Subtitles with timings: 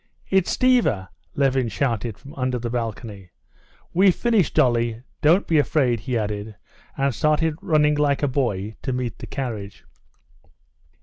[0.31, 3.29] "It's Stiva!" Levin shouted from under the balcony.
[3.93, 6.55] "We've finished, Dolly, don't be afraid!" he added,
[6.97, 9.85] and started running like a boy to meet the carriage.